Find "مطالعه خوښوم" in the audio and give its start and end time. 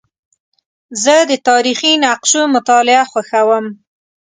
2.55-3.65